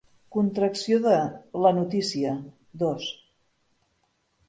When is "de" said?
1.03-1.19